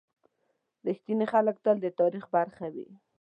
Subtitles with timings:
[0.85, 2.87] •رښتیني خلک تل د تاریخ برخه وي.